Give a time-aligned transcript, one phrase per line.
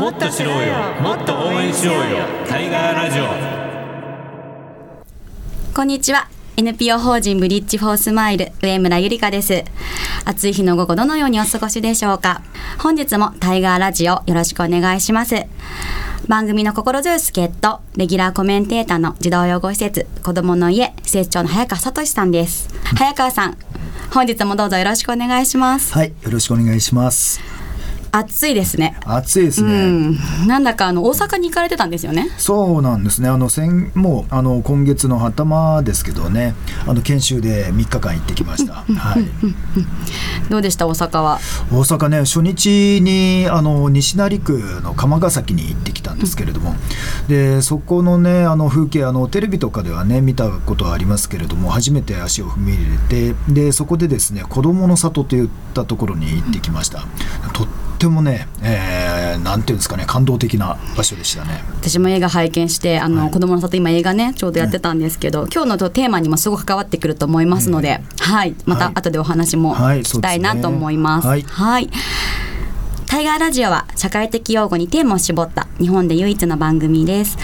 [0.00, 0.74] もっと知ろうよ。
[1.02, 2.00] もっと応援しようよ。
[2.48, 3.24] タイガーラジオ。
[5.74, 6.26] こんにちは。
[6.56, 9.62] NPO 法人ブリッジフォースマイル上村ゆりかです。
[10.24, 12.40] 暑い日の午後どのようにお過ごしでしょうか。
[12.78, 15.34] 本日もタイガーラジオよろしくお願いします。
[16.26, 22.70] 番組の心強い助っ人レギュラーコメンテーターの児童養護施設子どもの家施設長の早川聡さんです。
[22.96, 23.58] 早川さん
[24.14, 25.92] 本日もどうぞよろしくお願いします。
[25.92, 27.59] はい、よろしくお願いします。
[28.12, 29.72] 暑いですね暑いですね。
[29.72, 33.28] うんなんだかあの大阪に行かれてたんですよねそうなんですね。
[33.28, 36.54] あの先もうあの今月の頭ですけどね、
[36.86, 38.74] あの研修で3日間行ってきました。
[38.74, 39.24] はい。
[40.50, 41.38] どうでした大阪は？
[41.70, 46.74] 大阪ね初日にあの西成区の釜ヶ崎に行ってきたんですけれども、
[47.28, 57.00] でそこのねあの風景あのテレビとかではね見たことはありますけれども初めて足を踏み入れてでそこでですね子どもの里といったところに行ってきました。
[57.52, 57.66] と
[58.00, 61.62] ってもね、えーなんていうんですかね感動的な場所でしたね。
[61.80, 63.30] 私も映画拝見してあの、はい。
[63.30, 68.54] 子供の里今映画ねちょうどやってたんですけど、今日のテーマにもすごく関わってくると思いますので、はい。
[68.64, 68.94] またはい。
[68.94, 71.28] 後でお話もはい聞きたいなと思います。
[71.28, 71.90] はいですね。
[73.06, 77.36] タイガーラジオは社会的用語にテーマを絞った日本で唯一の番組です。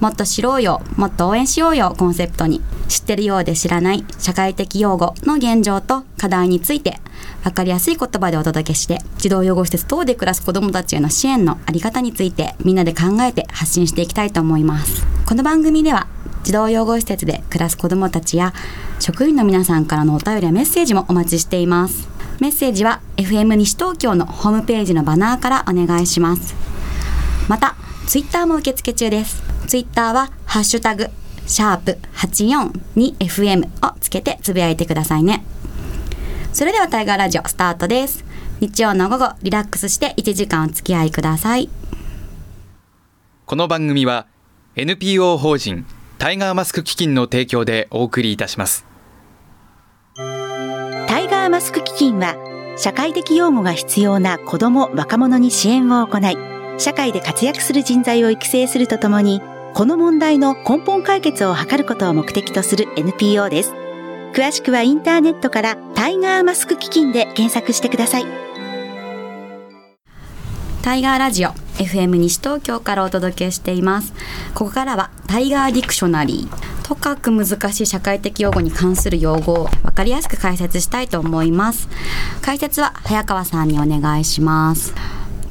[0.00, 6.98] もっと知ろうよ、もっと応援しようよをコンセプトに知ってるようで知らない社会的用語の現状と課題について
[7.44, 15.06] 分かりやすい言葉でお届けして児童養護施設等で暮らす子どもたちへの支援のあり方についてみんなで考えて発信していきたいと思います。
[15.24, 16.08] この番組では
[16.42, 18.52] 児童養護施設で暮らす子どもたちや
[18.98, 22.08] 職員の皆さんからのお便りやメッセージもお待ちしています。
[22.40, 26.54] メッセージは FM 西東京のホームページのバナーからお願いします。
[27.48, 29.42] また、ツイッターも受付中です。
[29.66, 31.10] ツイッターは、ハッシュタグ、
[31.50, 35.44] シャープ 842FM をつけてつぶやいてくださいね。
[36.52, 38.24] それではタイガーラジオスタートです。
[38.60, 41.68] 日曜の午後、リラックスして1時間お付き合いください。
[43.46, 44.28] この番組は
[44.76, 45.84] NPO 法人
[46.18, 48.86] タイガーマスク基金の提供でお送りいたします
[50.14, 52.36] タイガーマスク基金は
[52.78, 56.36] 社会的養護が必要な子ども若者に支援を行い
[56.78, 59.42] 社会で活躍する人材を育成するとともに
[59.74, 63.72] この問題の根本解決を図ることを目的とする NPO です。
[64.34, 68.26] 詳しくはインターネットからタイガーマスク基金で検索してください。
[70.82, 74.12] タイガーラジオ FM 西東京からお届けしています。
[74.54, 76.70] ここからはタイガーディクショナリー。
[76.82, 81.88] とかく難しい社会的用語に関する用語を分かりやすく解説したいと思います。
[82.42, 84.92] 解説は早川さんにお願いします。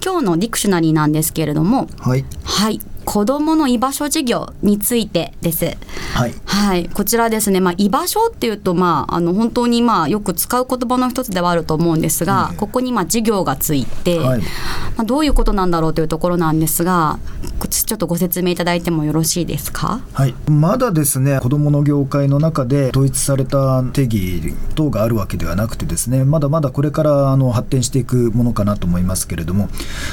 [0.03, 2.25] 今日のディクショナリーなんですけれどもはい。
[2.44, 5.66] はい子どもの居場所事業についてです。
[6.14, 6.34] はい。
[6.46, 14.42] はい、こちらですね、まあ、居場所っていうと、まあ、あの本当にまあよく使う言葉の一つではあると思うんですが、ええここにまあ事業がついて、はい。
[14.42, 14.46] ま
[15.00, 17.18] あ、どういうことなんだろうというところなんですが
[17.68, 20.02] ちょっとご説明いただいてもよろしいですか？
[20.14, 29.68] はい、まだですね子どもの業界の中で統一された定義等があるわけではなくてですねまだまだこれからあの発展していくものかなと思いますけれども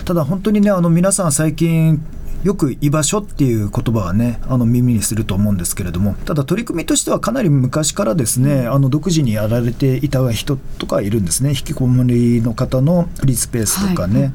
[0.07, 2.03] ただ本当にねあの皆さん最近
[2.43, 11.51] よく居場所っていう言葉はねあの耳にすると思うんですけれどもただ取り組みとしてはかなり昔からですねあの独自にやられていた人とかいるんですね。
[11.51, 14.33] 引きこもりの方のフリースペースとかね、はい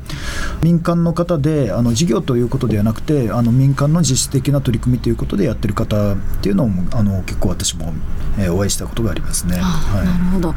[0.63, 7.93] 民間の方であの事業ということではなくてあの民間の実質的な取り組みということでやってる方っていうのもあの結構私も、
[8.37, 9.53] えーお会いしたことがありますね。
[9.53, 10.53] なるはほど。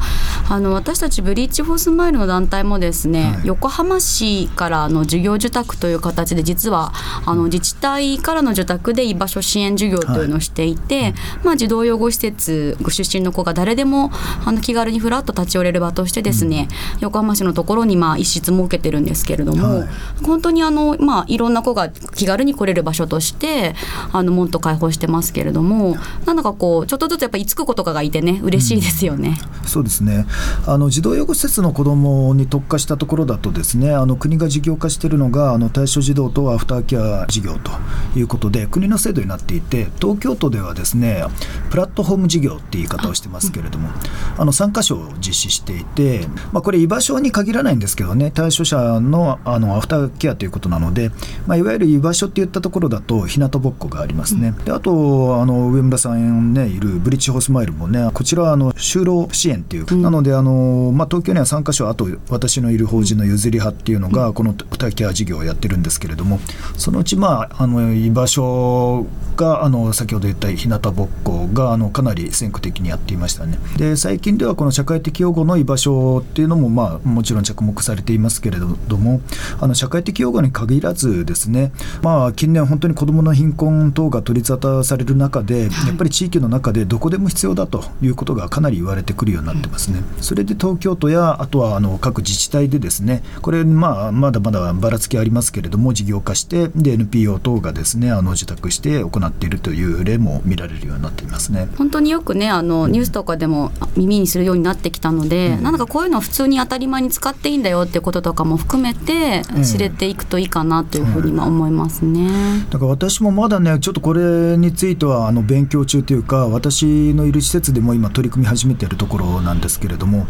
[0.49, 3.47] あの私たちブリーチフォースマイルの団体もですね、はい。
[3.47, 6.93] 横浜市からの事業受託という形で実は
[7.25, 11.13] あの自治体からの受託で居場所支援事業というのをしていて、
[11.43, 14.11] まあ、児童養護施設ご出身の子が誰でも
[14.45, 16.67] あの気軽にふらっと立ち寄れる場としてですね、
[16.99, 19.87] 横浜市のところにまあ一室設けてるんですけれども、はい。
[20.23, 23.75] 本当にあの、まあ、いろんな子が気軽に来れる場所として
[24.11, 29.37] あの門と開放してますけれどもなんだかこうちょっとずつやっぱり居つくことがいてね嬉しいですよね。
[29.63, 30.25] い、そうですね。
[30.65, 37.71] あの児童養護施設の子どもに特化したところだとですねあの国が事業化しているのがあの対象児童とアフターケア事業と
[38.17, 41.23] いうことで国の制度になっていて東京都ではですね
[41.69, 43.89] プラットフォーム事業って言い方をしてますけれども
[44.37, 51.11] あの3箇所実施していて、まあ、これ居場所に限らないんですけどね対象者のあのアフターケアということなので、
[51.47, 66.39] まあ、いわゆる居場所っていったところだと日向ぼっこがありますね、であとあの上村さんねいるブリッジホースマイルもねこちらはあの就労支援っていう、うん、なのであの、まあ、東京には3か所あと私のいる法人の譲り派っていうのがこのタイケア事業をやってるんですけれども
[66.77, 73.57] そのうちまああの居場所があの先ほど言った日向ぼっこがあのかなり先駆的にやっていましたね。
[73.77, 79.21] で最近ではこの社会的養護の居場所っていうのもまあもちろん着目されていますけれども
[79.59, 81.71] あの社会的養護に限らずですね
[82.01, 90.01] まあ近年本当に子どもの貧困等が取り沙汰される中でやっぱり地域の中でどこでも必要だということがかなり言われてくるようになってますね。
[90.21, 101.67] それで東京都やあとはあの各自治体でですねこれまあまだまだばらつきありますけれども事業化してで NPO 等がですねあの受託して行っているという例も見られるようになっていますね。
[101.77, 120.27] 本当によくねあのニュースとかでも耳にするようになってきたので、うん、なんかこういうのを普通に当たり前に使っていいんだよってこととかも含めて知れていくといいかなというふうに思いますね、うん、だから私もまだねちょっとこれについてはあの勉強中というか私のいる施設でも今取り組み始めているところなんですけれども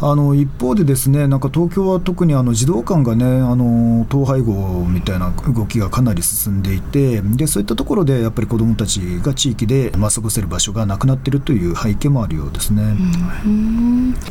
[0.00, 12.96] あの一方でですねなんか東京は特にあの児童館がねあの統廃合みたいな動きがかなり進んでいてでそういったところでやっぱり子どもたちが地域で、まあ、過ごせる場所がなくなっているという背景もあるようですね。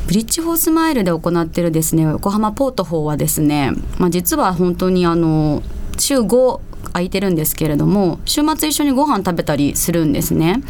[0.07, 5.61] ブリッジホースマイルで行っているですね横浜ポート法はですね、まあ、実は本当にあの
[5.97, 6.59] 週5
[6.91, 10.61] 空いてるんですけれども週末一緒にご飯食べたりするんですね。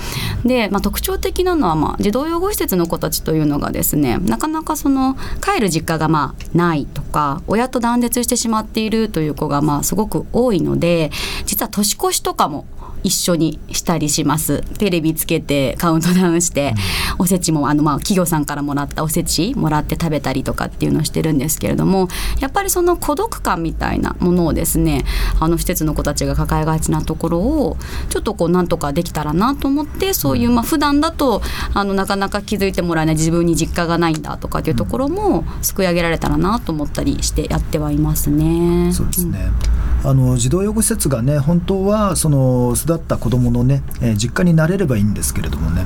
[0.45, 11.11] で、まあ、特徴的なのは、まあ、児童養護施設の子たちというのがですねなかなかその帰る実家がまあないとか親と断絶してしまっているという子がまあすごく多いので
[11.45, 12.65] 実は年越しとかも
[13.03, 14.61] 一緒にしたりします。
[14.77, 16.73] テレビつけてカウントダウンして、
[17.19, 22.07] おせちもあのまあ企業さんからもらったおせちもらって食べたりとかっていうのをしてるんですけれども
[22.39, 25.03] やっぱりその孤独感みたいなものをですね
[25.39, 27.77] あの施設の子たちが抱えがちなところを
[28.09, 31.41] ちょっとこうなんとかできたらなと思ってそういうまあ普段だと
[31.73, 38.91] あのなかなか気づいてもらえない自分に実家がないんだとかっていうところもすくい上げられたらなと思ったりしてやってはいますね。
[38.93, 45.85] そうですね、うん、あの児童養護施設がね本当はその巣立った子どものね、えー、実家になれればいいんですけれどもね。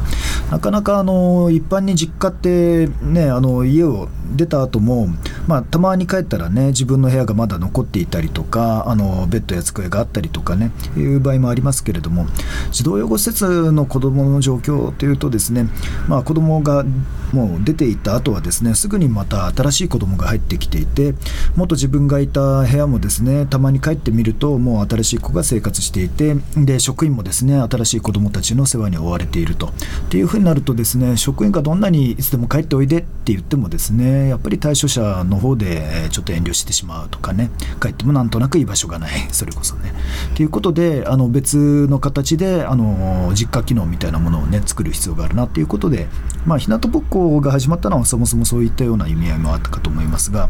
[0.51, 5.07] なかなかあの一般に実家ってねあの家を出た後も
[5.45, 12.27] まあたまに帰ったらね自分の部屋がまだ残っていたりとかあのベッドや机があったりとかねいう場合もありますけれども
[12.71, 15.67] 児童養護施設の子どもの状況というとですね
[16.07, 16.85] まあ子どもが
[17.33, 21.13] もう出ていった後はですねすぐにまた新しい子どもが入ってきていて
[21.55, 29.71] 元自分がいた部屋もですねたまに帰っててみるともう新しい子が生活していてで職員もですね新しい子どもたちの世話に追われているとっ
[30.09, 37.51] ていうふうになるとですね職員がどんなにいつでも帰っておいでって言ってもですねやっぱり対象者の方でちょっと遠慮してしまうとかね
[37.81, 39.93] 帰ってもなんとなく居場所がないそれこそね。
[40.35, 46.07] ということであの別の形であの実家機能みたいなものをね作る必要があるなということで
[46.45, 50.49] まあ日向ぼっこが始まったのはそもそもそういったような意味合いもあったかと思いますが。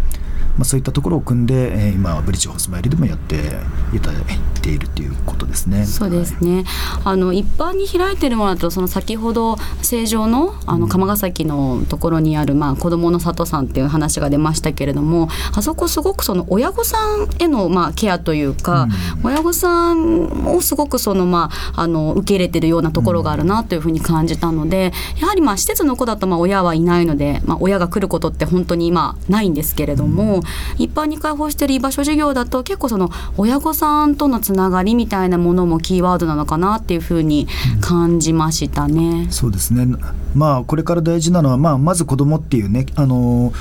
[0.57, 3.35] まあ、そういったところを組んで、えー、今ブリッジホースマイルでもやって
[3.93, 4.23] いただい
[4.61, 5.85] ているということですね。
[5.85, 6.63] そうですね。
[6.63, 18.87] はい、あの一般に開いているものだとその先ほど正常のあの釜ヶ崎のところにある、まあ子供の里さんっていう話が出ましたけれども、あそこすごくその親御さんへのまあケアというか、
[19.23, 30.41] うん、親御さんをすごくそのまああの受け入れてるようなところがあるなというふうに感じたので、やはりまあ施設の子だとまあ親はいないので、まあ親が来ることって本当にまあないんですけれども。
[30.77, 37.47] 一般に開放している居場所事業だと結構その親御さんとのつながりみたいなものもキーワードなのかなっていうふうに
[37.81, 39.25] 感じましたね。
[39.25, 39.87] うん、そうですね
[40.35, 43.51] まあこれから大事なのは、まあ、まず子どもっていうねあの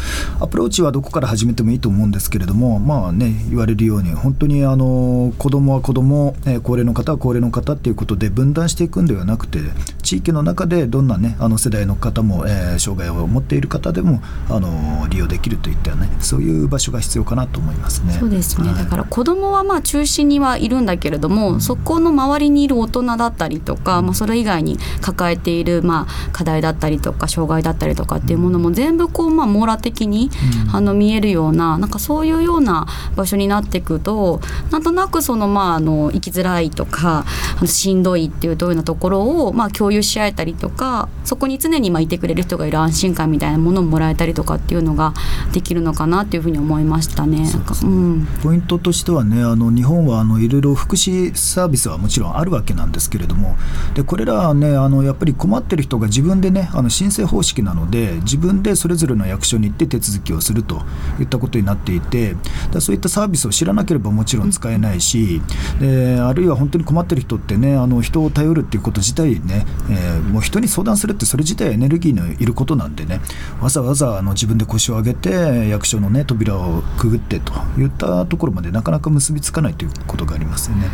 [0.41, 9.61] アプローチはどこから始めてもいいと思うんですけれどもまあね言われるように本当にあの子どもは子ども、えー、高齢の方は高齢の方っていうことで分断していくんではなくて
[10.03, 18.13] 地域の中でどんなねあの世代の方も、えー、障害を持っている方でもあの利用できるといったねそういう場所が必要かなと思いますね。
[18.13, 30.31] そうですね、はい、だから子どもはまあ中心にはいるんだけれども、うん、そこの周りにいる大人だったりとか、まあ、それ以外に抱えているまあ課題だったりとか障害だったりとかっていうものも全部こうまあ網羅的に、
[30.69, 34.41] うん、あの見えるようななんかそういうような場所になっていくと
[34.71, 37.25] なんとなくそのまああの生きづらいとか
[37.57, 45.13] あのしんどいっていうようなところをまあ共有し合えたりとかそこに常にまあいてくれる人がいる安心感みたいなものをもらえたりとかっていうのが
[45.53, 46.66] できるのかなっていうふうに思いま
[47.01, 47.49] したね。
[47.83, 53.57] うん、ポイントとしてはねあの日本はあのいろいろ福祉サービスはもちろんあるわけなんですけれども
[53.95, 60.83] でこれらはねあのやっぱり困ってる人が自分でねあの申請方式なので自分でそれぞれの役所に行って手続きをすると
[61.21, 62.37] いったことになっていて
[62.73, 65.41] だそういったサービスを知らなければもちろん使えないし、
[65.81, 73.21] であるいは本当に困ってる人ってねあの人を頼るっていうこと自体ねえー、もう人に相談するってそれ自体エネルギーのいることなんでね
[73.61, 80.89] わざわざあの自分で腰を上げて役所の、ね、扉をくぐってといったところまでなかなか結びつかないということがありますよね。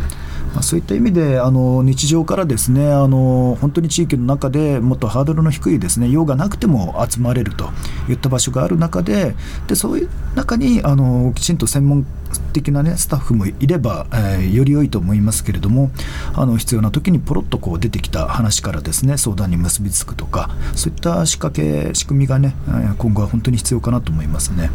[0.53, 7.71] まあ、そういった意味であの日常からですねあの本当に地域の中でもっとハードルの低いですね用がなくても集まれると
[8.07, 9.35] いった場所がある中で
[9.67, 12.05] でそういう中にあのきちんと専門
[12.39, 15.91] 的な、ね、スタッフもいれば、えー、より良いと思いますけれども
[16.33, 22.55] あの必要な時にポロッとこう出てきた話からですね相談に結びつくとかそういった仕掛け仕組みがね
[22.97, 24.69] 今後は本当に必要かなと思いますね。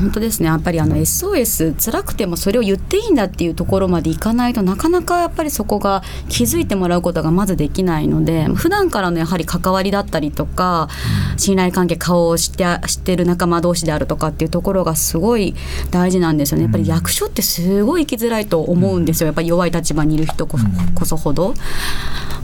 [0.00, 10.88] 本当ですねやっぱりあの SOS 辛くてもそれを言っていいんだっていうところまでいかないとなかなかやっぱりそこが気づいてもらうことがまずできないので普段からのやはり関わりだったりとか
[11.36, 15.54] 信頼関係顔を知って知ってる仲間同士であるとかっていうところがすごい
[15.90, 19.26] 大事なんですよねっぱり役所ってすごい生きづらいと思うんですよ。
[19.26, 20.58] やっぱり弱い立場にいる人こ
[21.04, 21.54] そほど。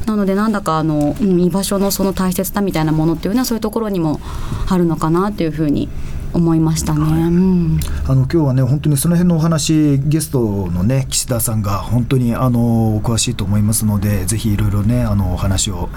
[0.06, 4.21] なのでなんだかあの、うん、居場所のその大切さみたいなものっていうのはそういうところにも
[4.68, 5.88] あるのかなというふうに
[6.33, 7.23] 思いましたね、はい。
[7.23, 15.88] うん、あの今日はね本当にその辺のお話ゲストのね岸田さんが本当にあのお詳しいと思いますのでぜひいろいろねあのお話を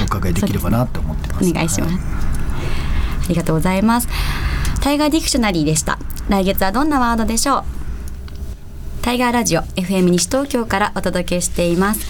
[0.00, 1.50] お伺いできればなと思ってます。
[1.50, 2.02] お願いします、はい、
[3.24, 4.08] ありがとうございます。
[4.80, 5.98] タイガーディクショナリーでした。
[6.28, 7.64] 来月はどんなワードでしょう？
[9.02, 12.06] タイガーラジオ FM 西東京からお届けしています。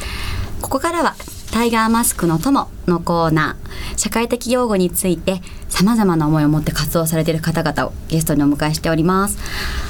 [0.61, 1.15] ここからは
[1.53, 9.39] タイガーマスクの友のコーナー社会的用語についてさまざまな思いを持って活動されている方々をゲストにお迎えしております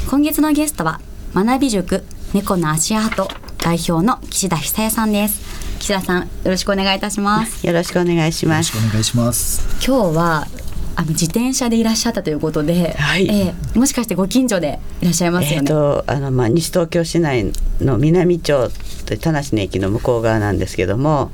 [0.09, 1.01] 今月のゲストは
[1.35, 5.41] 学び塾猫の足跡代表の岸田久也さんです
[5.81, 10.47] 岸田さんよろしくお願いいたしますよろしくお願いしますよろしくお願いします今日は
[10.99, 15.71] あの自転車でいらっしゃったということで、はい、えー、もしかしてご近所でいらっしゃいますよね？
[15.71, 18.69] えー、とあのまあ西東京市内の南町
[19.07, 21.31] と田無の駅の向こう側なんですけども。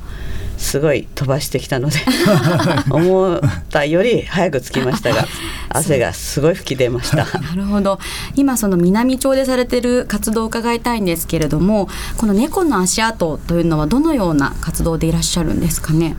[0.57, 1.97] すごい飛ばしてきたので
[2.89, 5.27] 思ったより早く着きましたが
[5.67, 7.99] 汗がすごい吹き出ましたなるほど
[8.35, 16.15] 今その南町でされてる活動を伺いたいんですけれどもこの猫の足跡というのはどのような活動でいらっしゃるんですかね？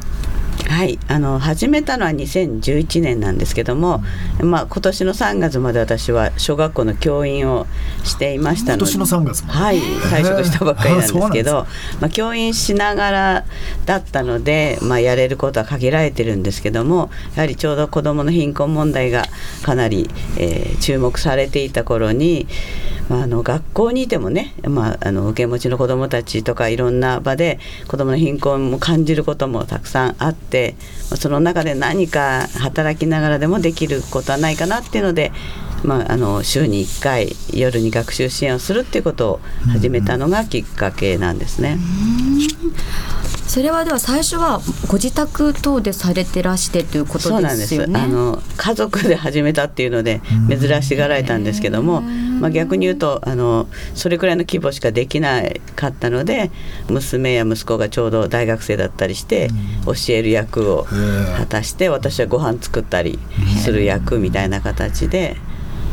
[0.68, 0.98] はい。
[1.08, 4.02] あの始めたのは2011年なんですけども、
[4.40, 7.66] まあ、今年の3月まで私は小学校の教員を
[8.04, 9.78] していましたので今年の3月はい。
[9.78, 11.66] 退職したばっかりなんですけど
[12.00, 13.44] まあ、教員しながら
[13.84, 19.24] だったので、まあ、やれることは限られてるんですけどもやはりちょうど子どもの貧困問題が
[19.62, 20.08] かなり、
[20.38, 22.46] えー、注目されていた頃に、
[23.08, 27.58] まあ、あの学校にいてもね、まあ、あの受け持ちの子どもたちとかいろんな場で
[27.88, 30.45] 子どもの貧困も感じることもたくさんあって
[31.16, 35.32] その中で何か働きながらでもできることはないかなっていうので、
[35.86, 39.40] まあ、あの週に1回夜に学習支援をするっていうことを
[39.72, 41.78] 始めたのがきっかけなんですね。
[43.46, 48.00] それはでは最初はご自宅等でされてらしてということですよね。
[48.00, 55.42] あの家族で始めたっていうので珍しがられたんですけども、まあ、逆に言うとあのそれくらいの規模しかできな
[55.76, 56.50] かったので
[56.88, 59.48] 娘や息子がちょうど大学生だったりして
[59.86, 60.84] 教える役を
[61.38, 63.18] 果たして私はご飯作ったり
[63.62, 65.36] する役みたいな形で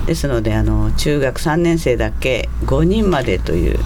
[0.05, 3.79] ですのであの中学3年生だけ5人までという。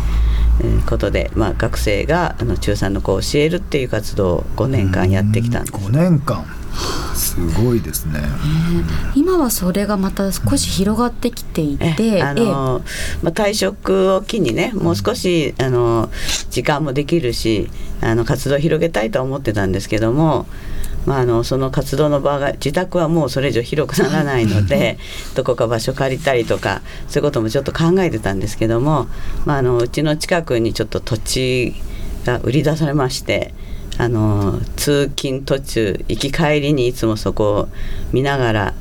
[0.89, 5.77] ことで、まあ、学生があの中3の子を教えるっていう活動を5年間やってきたんです。
[5.77, 6.43] 5年間
[7.15, 8.83] すごいですね、えー、
[9.15, 12.81] 今はそれがまた少し広がってきていて、あの
[13.23, 16.09] まあ、退職を機にねもう少しあの
[16.51, 17.69] 時間もできるし
[18.01, 20.45] あの活動を広げたいと思ってたんですけども
[21.07, 24.99] まあ、あのその活動の場が自宅はもうそれ以上広くならないので
[25.35, 29.07] どこか場所借りたりとかそういうこともちょっと考えてたんですけども、
[29.45, 31.75] まあ、あのうちの近くにちょっと土地
[32.25, 33.53] が売り出されまして。
[33.99, 37.69] あの通勤途中行き帰りにいつもそこを
[38.11, 38.73] 見ながら、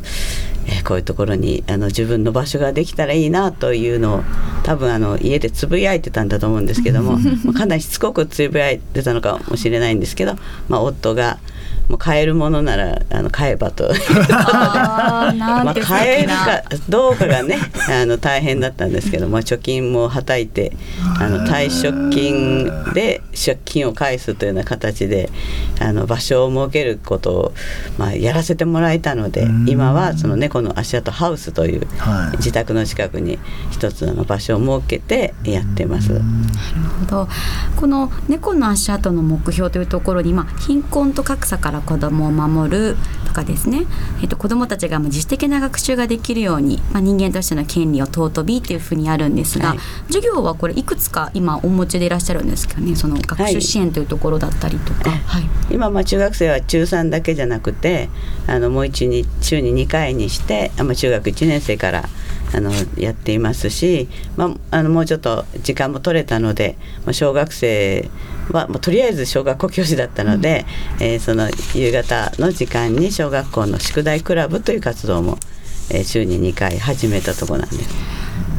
[0.66, 4.22] えー、こういうところにあの自分の場所ができたらいいなというのを
[4.64, 7.18] 多分あの家でつぶやいてたんだと思うんですけども
[7.54, 10.36] かなりしつこくつぶやいてたのかもしれないんですけど、
[10.68, 11.38] まあ、夫が
[11.88, 13.84] もう買えるものならあの買えばと。
[13.84, 17.58] いうことでまあ買えるかどうかがね
[17.88, 20.72] あの大変だったんですけど、まあ、貯金もはたいて
[21.20, 25.30] あの退職金で借金を返すというような形で
[25.80, 27.52] あの場所を設けることを、
[27.98, 32.36] まあ、やらせてもらえたので今はその猫猫の足跡ハウスというはい。
[32.38, 33.38] 自宅の近くに
[33.70, 36.12] 一つの場所を設けてやってます。
[36.12, 36.22] なる
[37.00, 37.28] ほど。
[37.76, 42.96] この猫の足跡の目標というところに、まあ、貧困と格差から子どもを守る
[43.26, 43.86] とかですね、
[44.22, 49.78] えっと、子どもたちがまあ自主的な学習ができるように、まあ、人間としての権利を尊びっていうふうにあるんですが、はい。
[50.06, 52.96] 授業はこれいくつか今お持ちでいらっしゃるんですかね？
[52.96, 55.10] その学習支援というところだったりとか。
[55.10, 55.48] はい。
[55.70, 58.08] 今まあ中学生は中3だけじゃなくて
[58.46, 60.45] あのもう一日週に2回にして
[60.78, 62.08] あまあ中学1年生から
[62.54, 68.08] あのやっていますし、まあ、あのもうちょっと時間も取れたので、まあ、小学生
[68.50, 70.64] は、まあ、とりあえず小学校教師だったので、
[71.00, 75.38] えーその夕方の時間に小学校の宿題クラブという活動も、
[75.90, 77.90] えー週に2回始めたところなんです。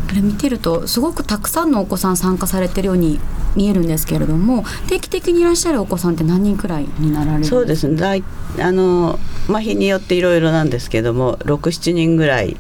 [0.08, 3.20] これ見てるとすごくたくさんのお子さん参加されてるように
[3.56, 7.96] 見えるんですけれども定期的にいらっしゃるお子さんって何人くらいになられるそうですね。
[7.98, 8.24] 大
[8.60, 12.56] あの、まあ、日によっていろいろなんですけども67人ぐらい、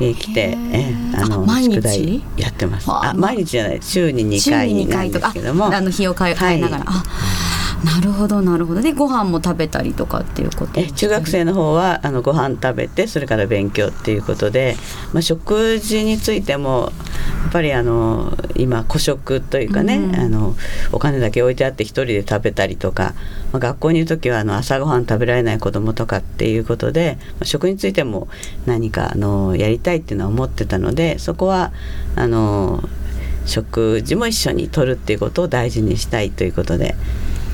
[0.00, 2.22] えー来て、えーあのあ毎日？
[2.36, 2.90] やってます。
[2.90, 5.66] ああ毎日じゃない週に2週に2回なんで回とかすけども。
[5.66, 7.04] ああの日を変えながら、あ
[7.84, 8.80] なるほどなるほど。
[8.80, 10.80] でご飯も食べたりとかっていうこと？
[10.80, 14.76] え中学生の方はあのご飯食べてそれから勉強っていうことで、
[15.12, 16.92] まあ、食事についても
[17.42, 20.16] やっぱりあの今孤食というかね、うん。
[20.16, 20.54] あの
[20.92, 23.14] お金だけ置いてあって一人で食べたりとか、
[23.52, 28.28] まあ、学校にいる時はあの朝ごはん食べられない子どもとかっていうことで、まあ、食についても
[28.64, 31.72] 何かあのやりたいっていうのは思ってたのでそこは
[32.14, 32.88] あの
[33.44, 36.94] 食事も一緒にとるっていうことを大事にしたいということで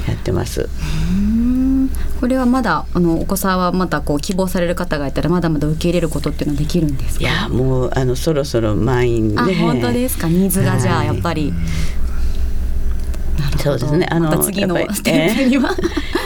[0.09, 0.69] やってます。
[1.11, 7.25] うんこれはまだあのお子さんはまたこう希望される方がいたらまだまだ受け入れることっていうのはできるんですか？
[7.25, 9.41] いやもうあのそろそろ満員で。
[9.41, 10.29] あ本当ですか？
[10.29, 11.53] ニーズがじゃあはいやっぱり、
[13.39, 13.59] なるほど。
[13.59, 14.07] そうですね。
[14.11, 15.75] あのまた次のステップには、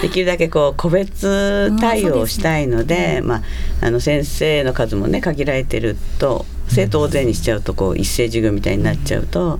[0.00, 3.42] できるだけこう個別対応をしたいので,、まあ、
[3.82, 9.58] あの先生の数もね限られてると生徒大勢にしちゃうとこう一斉授業みたいになっちゃうと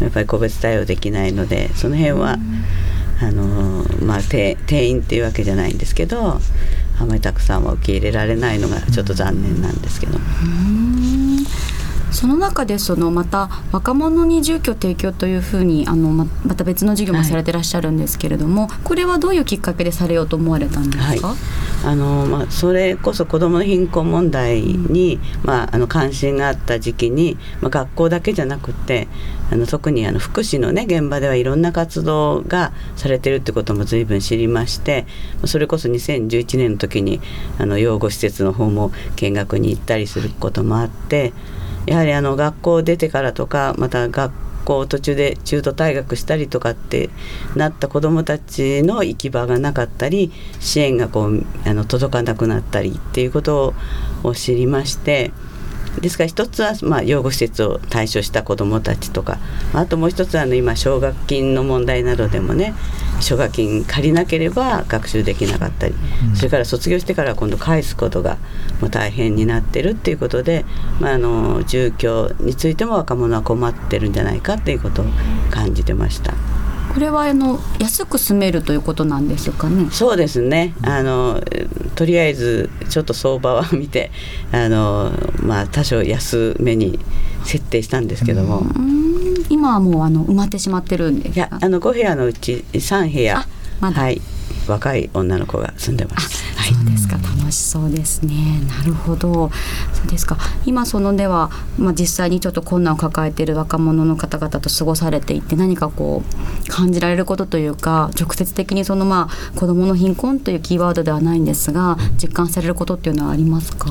[0.00, 2.36] やっぱり個別対応できないのでその辺は、
[3.20, 6.38] あのまあ、定員っていうわけじゃないんですけど
[7.00, 10.18] あまりたくさんは受け入れられないのがちょっと残念なんですけど。
[10.18, 11.44] うん
[12.10, 21.38] その中でそのまた若者に住居提供というふうにあのままた別の授業もされてらっしゃるんですけれども、これはどういうきっかけでされようと思われたんですか、はい。
[21.84, 29.06] あのまあ、それこそ子どもの貧困問題に、まあ、あの関心があった時期に、まあ、学校だけじゃなくて
[29.50, 35.06] あの特にあの福祉の、ね、現場ではいろんな活動がされてるってことも随分知りまして
[35.44, 37.20] それこそ2011年の時に
[37.58, 41.32] あの養護施設の方も見学に行ったりすることもあって
[41.88, 44.32] やはりあの学校出てからとかまた学
[44.66, 47.08] 校途中で中途退学したりとかって
[47.56, 53.74] なった子どもたちの行き場がなかったり支援がこうあの届かなくなったりっていうこと
[54.22, 55.32] を知りまして
[56.00, 59.38] ですから一つは、まあ、養護施設を対象した子どもたちとか
[59.72, 62.74] あともう一つはあの今奨学金の問題などでもね
[63.20, 65.94] 奨学金借りなければ学習できなかったり、
[66.36, 68.38] それから卒業してから今度返すことが
[68.80, 70.64] もう大変になってるっていうことで、
[71.00, 75.04] まあ、あの住居についても若者は困ってるんじゃないかっていうことを
[75.50, 76.34] 感じてました。
[76.98, 79.88] これはあの安く住めるということなんですかね？
[79.92, 80.74] そうですね。
[80.82, 81.40] あの
[81.94, 84.10] とりあえずちょっと相場は見て
[84.50, 85.12] あの、
[85.44, 86.98] まあ、多少安めに
[87.44, 89.34] 設定したんですけども、うん。
[89.48, 91.34] 今はもうあの埋まってしまってるんですか？
[91.36, 93.38] いやあの5部屋のうち3部屋。
[93.38, 93.46] あ
[93.78, 94.02] まだ。
[94.02, 94.20] はい、
[94.66, 96.42] 若い女の子が住んでます。
[96.56, 97.16] はいそうですか
[97.50, 98.60] しそうですね。
[98.68, 99.50] なるほど。
[99.94, 100.36] そうですか。
[100.66, 113.88] 今そのでは、まあ、実際にちょっと困難を抱えている若者の方々と過ごされていて何かこう感じられることというか直接的にそのまあ子どもの貧困というキーワードではないんですが実感されることっていうのはありますか？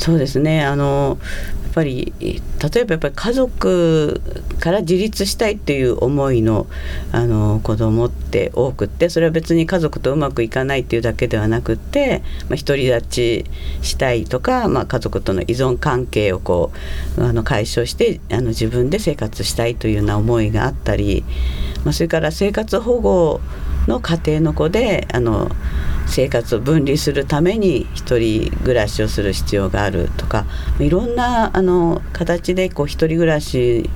[0.00, 0.64] そうですね。
[0.64, 1.18] あの
[1.62, 4.20] やっぱり例えばやっぱり家族
[4.58, 6.66] から自立したいっていう思いの
[7.12, 13.44] あの子供って多くってそれは別に家族とうまくいかないっていうだけではなくって、まあ、独り立ち
[13.82, 16.72] したいとか、まあ、家族との依存関係をこ
[17.18, 21.24] うあの解消してあの自分で生活したいというような思いがあったり、
[21.84, 23.40] まあ、それから生活保護
[23.86, 25.50] の家庭の子であの
[26.06, 30.44] 生活を分離するために一人暮らしをする必要があるとか
[30.78, 33.88] いろんなあの形でこう一人暮らし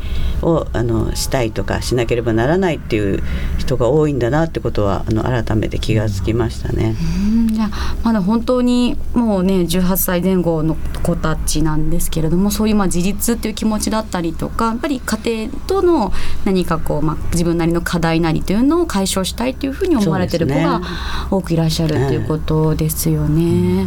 [0.43, 3.23] をあのしたいとかしなければならないっていう
[3.59, 6.97] 人が多いんだなってことはあの改めて気がつきましたね。
[7.29, 16.13] うんじゃあまだ本当にもうね18歳前後の子たちなんですけれどもそういうまあ自立っていう気持ちだったりとかやっぱり家庭との
[16.45, 20.81] 何かこう、まあ、自分なりの課題なりというのを解消したいというふうに思われてる子が
[21.31, 23.85] 多くいらっしゃるっていうことですよね。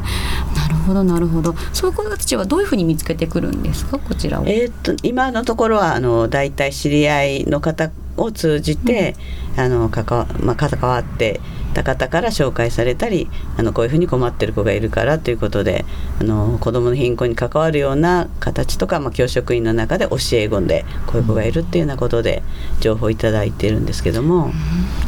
[0.55, 1.55] なるほどなるほど。
[1.73, 3.99] そういう子たちはどういうふうに見つけてくるんですか？
[3.99, 4.45] こちらを。
[4.47, 9.15] えっと今のところはあの大体知り合いの方を通じて、
[9.55, 11.39] あの関わ,、まあ、関わって
[11.73, 15.85] た方から紹介されたりあのこういうふうに困ってる子がいるからということで
[16.19, 22.43] あの子どもの貧困に関わるような形とか、まあ、教職員の中で教え子でこういう子がいるっていうようなことで
[22.79, 24.51] 情報をいただいてるんですけども、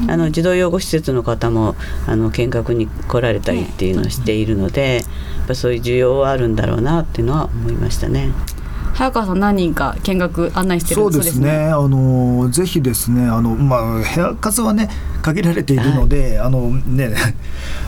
[0.08, 1.76] あの児童養護施設の方も
[2.08, 4.98] あの見学に来られたりっていうのをしているので、
[5.38, 8.32] やっぱそういう需要はあるんだろうなっていうのは思いましたね。
[8.94, 11.68] 早川さん何人か見学案内してるそうですね。
[11.68, 14.90] あのぜひですね、あのまあ部屋数はね
[15.22, 17.14] 限られているので、あのね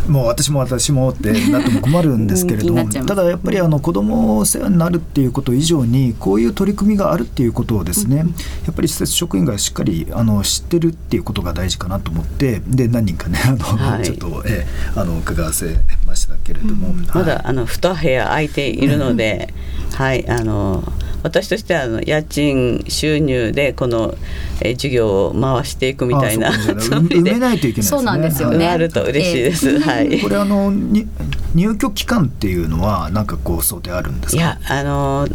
[0.07, 8.23] もう私も私もってなっても困るんですけれども、 ただやっぱりあの子供お世話になるっていうこと以上にこういう取り組みがあるっていうことをですね、や
[8.71, 14.03] っぱり施設職員がしっかりあの知ってるっていうことが大事かなと思って、で何人かねあの、はい。
[14.03, 19.53] ちょっと、ええあの伺わせましたけれども、はいまだあの2部屋空いているので、
[19.93, 20.84] はい、あの
[21.23, 24.15] 私としてはあの家賃収入でこの、
[24.62, 27.84] えー授業を回していくみたいな 埋めないといけないですね。
[27.84, 29.79] そうなんですよねはいあると嬉しいです。
[29.79, 30.19] はい。
[30.21, 31.07] これあのに
[31.53, 34.41] 入居期間っていうのはなんかこう想定あるんですか？
[34.41, 35.27] いやあの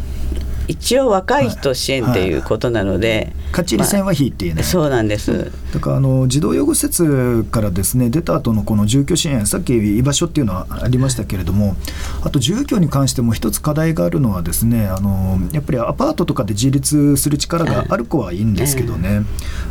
[0.69, 4.65] 一応若い人支援っていうことなので、勝ち入り線は引いていない。
[4.65, 5.53] そうなんです。
[5.77, 11.77] だからあの児童養護施設からですね出た後のこの住居支援さっき居場所っていうのはありましたけれども
[12.25, 19.23] あと住居に関しても一つ課題があるのはですねあのやっぱりアパートとかで自立する力がある子はいいんですけどね、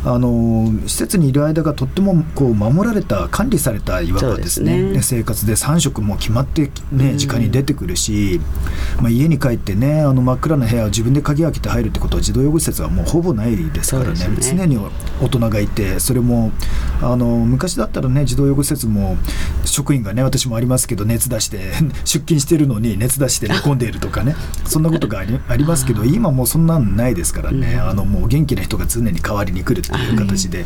[0.04, 4.92] あの施設にいる間がとってもこう守られた管理されたいわばですね。
[4.92, 5.02] ね。
[5.02, 8.40] 生活で3食も決まって、ね、時間に出てくるし、
[9.00, 14.28] まあ、家に帰ってねあの真っ暗な部屋を自分で鍵開けて入るってことは児童養護施設はもうほぼないですからね。
[14.28, 14.36] ね。
[14.40, 14.78] 常に
[15.20, 16.52] 大人がいてそれも
[17.02, 19.16] あの昔だったらね児童養護施設も
[19.64, 21.72] 職員がね私もありますけど熱出して
[22.04, 30.64] 出勤してるのに熱出して寝込んでいるとかね そんなことがありありますけど今もうそんなんないですからね、あのもう元気な人が常に代わりに来るっていう形で、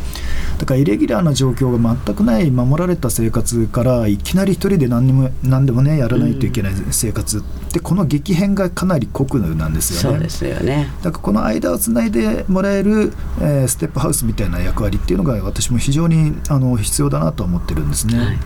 [0.57, 7.41] だからイレギュラーな状況が全くない守られた生活からいきなり一人で何にも何でもねやらないといけない生活っ
[7.71, 10.17] てこの激変がかなり酷なんですよね。
[10.17, 10.91] そうですよね。
[11.01, 18.39] だからこの間をつないでもらえる、えーステップハウスみたいな役割っていうのが私も非常にあの必要だなと思ってるんですね。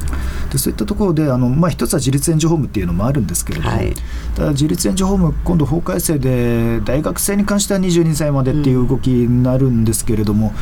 [0.51, 3.93] でそういったところであの、まあ、一つは自立援助ホームっていうのもあるんですけれども、はい
[4.35, 10.53] ただ自立援助ホーム今度法改正で大学生に関しては22歳までっていう動きになるんですけれども、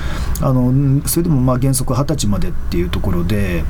[0.42, 3.64] あのうんそれでもまあ原則20歳までっていうところで、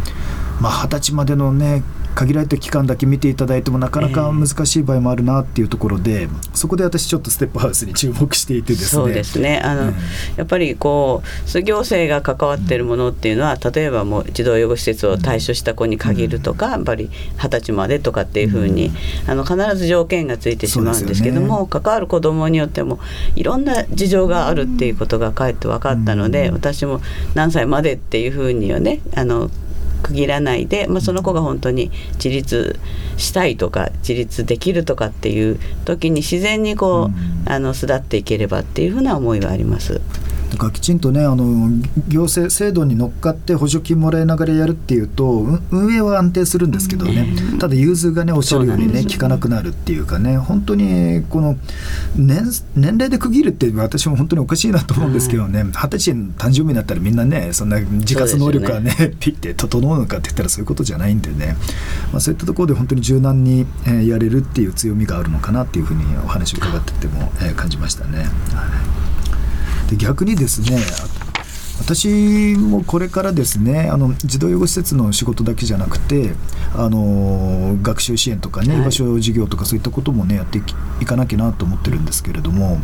[0.60, 8.88] まあ、20歳までのね限られた期間だけ見ていただいてもなかなか難しい場合もあるなっていうところで、そこで私ちょっとステップハウスに注目していてですね。
[8.88, 9.60] そうですね。
[9.63, 9.95] あの、うん。
[10.36, 18.91] やっぱりこう行政が関わっているものっていうのは例えばもう児童養護施設を退所した子に限るとか、やっぱり二十歳までとかっていうふうに、
[19.28, 22.99] あの必ず条件がついてしまうんですけども、関わる子どもによっても
[23.36, 27.02] いろんな事情があるっていうことがかえって分かったので、私も
[27.34, 29.49] 何歳までっていうふうにはねあの
[30.03, 32.79] 区切らないで、まあ、その子が本当に自立
[33.17, 40.01] したいとか自立できるとかっていう時に自然にこう、あの巣立っていければっていうふうな思いはあります。
[40.53, 41.71] だからきちんとねあの
[42.07, 47.27] 行政制度に乗っかって補助金もらいながらやるっていうとう運営は安定するんですけどね、
[47.59, 51.57] ただ融通がねおっしゃるようにね効かなくなるっていうかね本当にこの
[52.15, 55.63] 年年齢で区切るって私も本当におかしいなと思うんですけどね。
[55.63, 58.93] 二十、歳誕生日になったらみんなねそんな自活能力がね。
[59.19, 61.55] ピッて整うのかって言ったらそういうことじゃないんでね、
[62.11, 68.19] まあ、そういったところで本当に柔軟に、えーやれるっていう強みがあるのかなっていうふうにお話を伺ってても、えー感じましたね。
[68.19, 69.12] はい
[69.93, 70.77] で逆にですね
[71.79, 76.32] 私もこれからですねあの児童養護施設の仕事だけじゃなくて
[76.75, 78.82] あの学習支援とかね、はい。
[78.82, 80.60] 居場所事業とかそういったこともねやって
[81.01, 82.79] いかなきゃなと思ってるんですけれども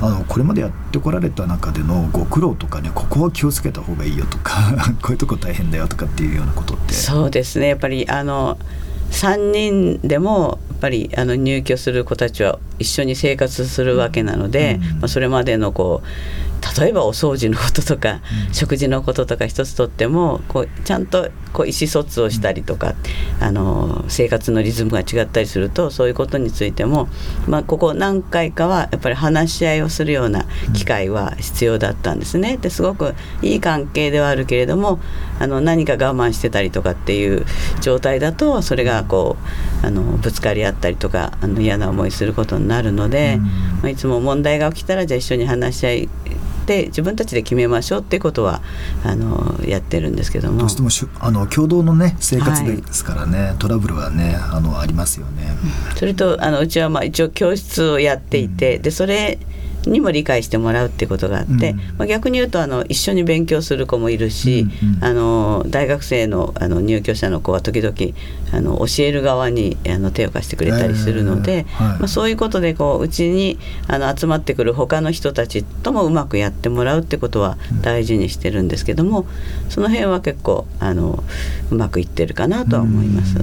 [0.00, 6.94] あのこれまでやってこられた中でのご苦労とかねここは気をつけた方がいいよとか こういうとこ大変だよとかっていうようなことって。
[6.94, 7.68] そうですね。
[7.68, 8.58] やっぱりあの
[9.12, 14.98] 3人でもやっぱりあの入居する子たちは一緒に生活するわけなので、うん。
[14.98, 16.06] まあ、それまでのこう
[16.78, 18.20] 例えばお掃除のこととか、
[18.52, 22.94] 食事のこととか一つとってもこうちゃんとこう意思疎通をしたりとか、
[23.40, 27.08] あの生活のリズムが違ったりするとそういうことについても、
[27.48, 32.58] まあ、ここ何回かはやっぱり話し合いをするような機会は必要だったんですね。
[32.58, 35.00] ですごくいい関係ではあるけれども
[35.38, 37.46] あの何か我慢してたりとかっていう
[37.80, 39.36] 状態だとそれがこ
[39.82, 43.44] うあのぶつかり合ったりとかあの嫌な思いすることになるので、うん。
[43.44, 43.50] ま
[43.84, 46.08] あ、いつも問題が起きたらじゃあ一緒に話し合いっ
[46.66, 48.62] て自分たちで決めましょうっていうことは
[49.04, 50.60] あのやってるんですけども。
[50.60, 55.56] どうしてもしゅあの共同のね生活ですからね、トラブルはねあのありますよね。
[55.96, 59.38] それとあのうちはまあ一応教室をやっていて、でそれ
[59.86, 61.76] にも理解してもらうっていうことがあって、うん。
[61.98, 67.94] まあ、逆に言うとあの一緒に勉強する子もいるし、うんうんあの大学生のあの入居者の子は時々
[68.52, 79.26] あの教える側にあの手を貸してくれたりするので、えーはいまあ、そういうことでこううちにあの集まってくる他の人たちともうまくやってもらうってことは大事にしてるんですけども、
[79.68, 81.22] その辺は結構あの
[81.70, 83.36] うまくいってるかなとは思います。
[83.38, 83.42] あ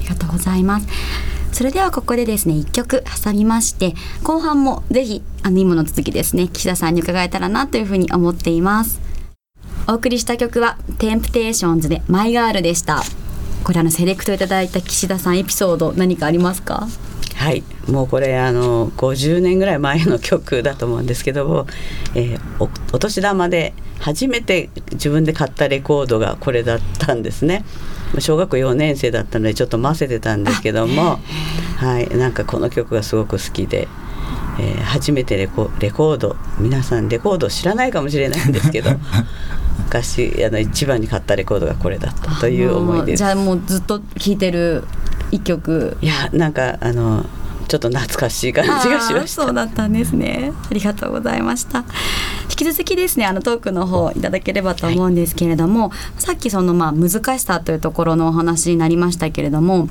[0.00, 1.29] りがとうございます。
[1.52, 9.00] それではここでですね一曲挟みまして後半もぜひあの今の続きですね岸田さんに伺えたらなというふうに思っています。
[9.88, 13.02] お送りした曲はテンプテーションズでマイガールでした。
[13.64, 16.86] これあのセレクトいただいた岸田さんエピソード何かありますか？
[17.34, 21.66] はい、もうこれあの50年ぐらい前の曲だと思うんですけども、
[22.14, 27.64] えーおお年玉で初めて自分で買ったレコードがこれだったんですね。
[28.18, 31.20] 小学校4年生だったのでちょっとませてたんですけども、
[31.76, 33.88] はい、なんかこの曲がすごく好きで。
[34.58, 38.90] えー初めてレコレコード皆さんレコード知らないかもしれないんですけど。
[39.86, 43.18] 昔あの一番に買ったレコードがこれだったという思いです。
[43.18, 44.84] じゃあもうずっと聴いてる
[45.30, 45.96] 一曲。
[46.00, 47.26] いやなんかあの
[47.70, 49.42] ちょっと懐かしい感じがしました。
[49.44, 50.52] そうだったんですね。
[50.68, 51.84] ありがとうございました。
[52.50, 59.88] 引き続きですねあのトークの方いただければと思うんですけれども、さっきそのまあ難しさというところのお話になりましたけれども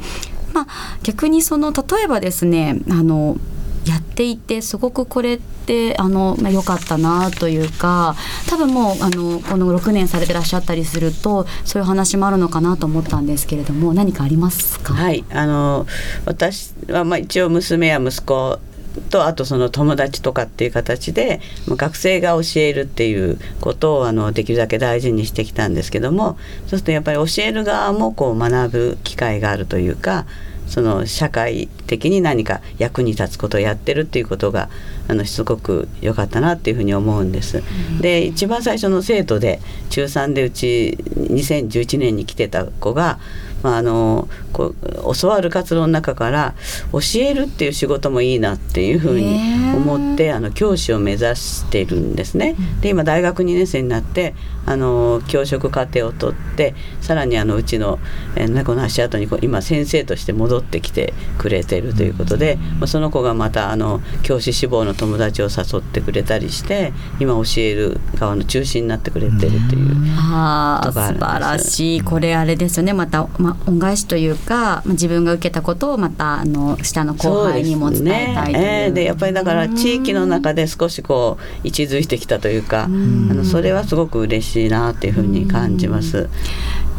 [0.54, 0.68] まあ
[1.04, 3.38] 逆にその例えばですねあの
[3.86, 8.16] やっていてすごくこれってあのまあ良かったなというか
[8.50, 15.86] 多分もうあのこの6年されてらっしゃったりするとそういう話もあるのかなと思ったんですけれども何かありますか、はい、あの
[16.26, 18.60] 私はまあ一応娘や息子
[19.10, 30.26] とあとその友達とかっていう形で学生が教えるっていうことをあのできるだけ大事にしてきたんですけどもそうするとやっぱり教える側もこう学ぶ機会があるというか
[30.70, 34.70] その社会的に何か役に立つことをやってるっていうことが
[35.08, 37.64] あのすごく良かったなっていうふうに思うんです。
[38.00, 43.20] で一番最初の生徒で中3でうち2011年に来てた子が、
[43.64, 46.54] まあ、あのこう教わる活動の中から
[46.92, 49.40] 教えるっていう仕事もいいなっていうふうに
[49.76, 52.56] 思ってあの教師を目指してるんですね。
[52.82, 54.36] で今大学2年生になって
[54.70, 58.00] あの教職課程を取ってさらにあのうちの、
[58.36, 69.96] えー、猫の足跡に今先生として戻ってきてくれてるということで、まあ、その子がまたあの教師志望の友達を誘ってくれたりして今教える側の中心になってくれてるっていう。
[70.18, 72.02] ああ素晴らしい。
[72.02, 72.94] これあれですよね。
[72.94, 78.64] また、まあ、恩返しというかまあ自分が受けたことをまたあの下の後輩にも伝えたいという。
[78.64, 78.86] ね。
[78.86, 86.28] えーでやっぱりだから地域の中で少しこう位置づいてきたというかあのそれはすごく嬉しいなっていうふうに感じます。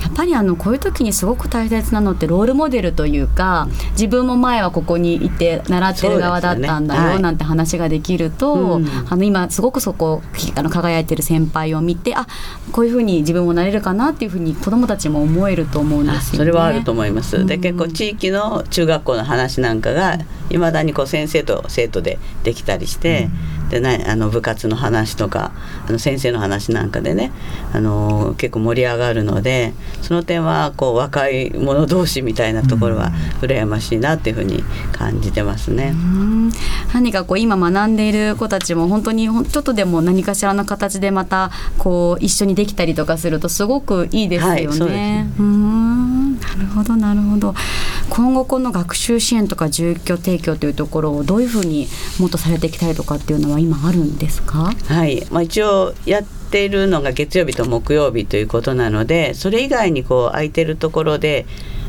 [0.00, 12.26] やっぱりあのこういう時にすごく大切なのってロールモデルというか自分も前はここにいて習ってる側だったんだよなんて話ができると、うんあの今すごくそこきあの輝いてる先輩を見てあ
[12.72, 16.38] こういうふうに自分もなれるかなっていうふうに子どもたちも思えると思うんですよね。
[16.38, 17.44] それはあると思います。
[17.46, 20.18] でうん結構地域の中学校の話なんかが
[20.50, 23.28] いまだにこう先生と生徒でできたりして、
[23.70, 25.52] でなあの部活の話とか
[25.88, 27.32] あの先生の話なんかでね
[27.72, 29.72] あの結構盛り上がるので
[30.03, 35.92] その点はこう若い者同士みたいなところは羨ましいなっていうふうに感じてますね。
[35.94, 36.53] うん。
[36.92, 44.55] 何かこう今学んでいる子たちも本当にちょっとでも何かしらの形でまたこう一緒にできたりとかするとすごくいいですよね。
[44.55, 46.40] はいそうですうん。
[46.40, 47.55] なるほどなるほど。
[48.09, 51.87] 今後この学習支援とか住居提供というところをどういうふうに
[52.18, 54.72] もっとされていきたいとかっていうのは今あるんですか？
[54.88, 61.46] はい、まあ、一応やってているのが月曜日と木曜日ということなのでそれ以外にこう空いてるところで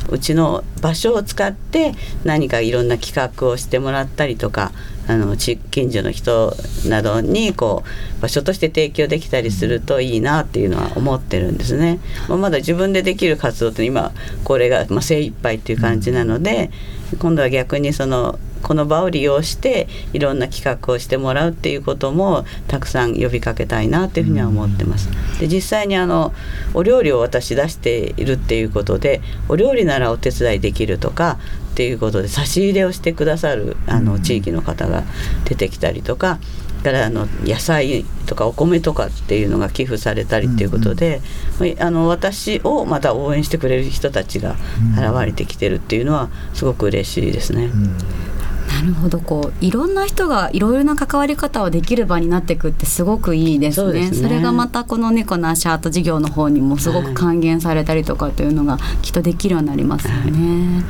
[0.10, 1.94] うちの場所を使って
[2.24, 4.72] 何かいろんな企画をしてもらったりとか
[5.08, 5.60] あの近
[5.92, 6.54] 所の人
[6.88, 7.84] などにこ
[8.20, 12.00] う場所として提供できたりするといいなっていうのは思ってるんですね。
[12.30, 14.12] まあ、まだ自分でできる活動って今
[14.44, 16.72] これがまあ精一杯っていう感じなので
[17.20, 25.10] 今度は逆にそのこの場を利用していろんな企画をしてもらうっていうこともたくさん呼びかけたいなっていうふうには思ってます。
[25.40, 26.34] で実際にあの
[26.74, 31.40] お料理を私出しているっていうことでお料理ならお手伝いできるとか
[31.72, 35.04] っていうことで差し入れをしてくださるあの地域の方が
[35.46, 36.40] 出てきたりとか。
[36.82, 41.22] からあの野菜とかお米とかっていうのが寄付されたりっていうことで、
[41.80, 44.56] あの私をまた応援してくれる人たちが
[44.96, 47.68] 現れてきてるっていうのはすごく嬉しいですね。
[47.68, 47.74] な
[48.72, 60.84] なるほどこういろんな人がいろいろな関わり方をできる場になっていくってすごくいいですねねれがまたこの猫の足跡事業の方にもすごく還元されたりとかというのがきっとできるようになりますよね。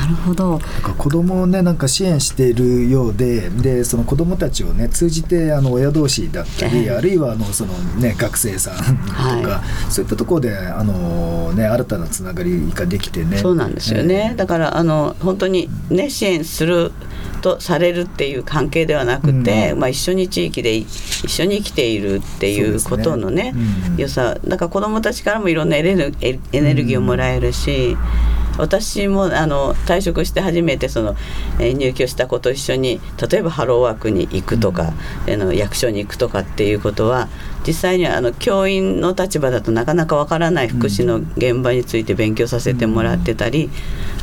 [0.00, 0.50] なるほど。
[0.50, 13.38] なんか子供をねなんか支援しているようででその子供たちをね通じてあの親同士だったり、あるいはあのそのね学生さんとか、はそういったところであのね新たなつながりができてね。
[13.38, 16.92] そうなんですよね、だからあの本当にね支援する
[17.40, 23.96] とされるっていう関係ではなくて、うんまあ、一緒に地域でい一緒に生きているっていうことのねねうん。
[23.96, 24.36] 良さ。
[24.44, 27.96] だから子どもたちからもいろんなエネルエエネルギーをもらえるし、
[28.58, 31.16] 私もあの退職して初めてその、
[31.58, 34.92] えー入居した子と一緒に例えばハローワークに行くとか、
[35.28, 37.28] あの役所に行くとかっていうことは
[37.66, 43.70] 実際にはあの教員の立場だとなかなかわからない福祉の現場について勉強させてもらってたり、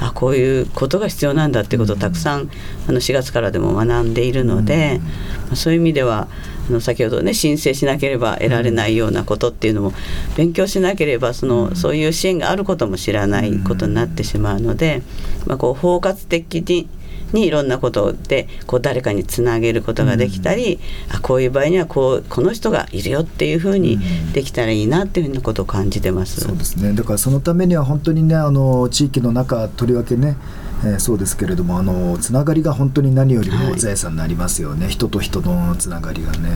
[0.02, 2.50] あこういうことが必要なんだってことをたくさん
[2.88, 5.00] あの4月からでも学んでいるので、
[5.48, 6.28] まあそういう意味では
[6.70, 9.94] あの先ほどね申請しなければ得られないようなことっていうのも
[10.36, 15.02] 勉強しなければそのそういう支援があることも知らないことになってしまうので、
[15.46, 16.88] まあ、こう包括的に
[17.34, 23.98] にいろんなことでこう誰かにつなげることができたり、あこういう場合にはこうこの人がいるよっていうふうに
[24.34, 26.42] できたらいいなっていうふうなことを感じてます。
[26.42, 26.94] そうですね。
[26.94, 30.38] だからそのためには本当にねあの地域の中とりわけね
[30.86, 36.50] えーそうですけれどもあのつながりが本当に何よりも財産になりますよね、人と人のつながりがね。